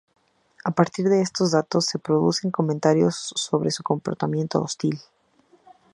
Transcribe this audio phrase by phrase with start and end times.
[0.63, 4.99] A partir de estos datos se producen comentarios sobre su comportamiento hostil.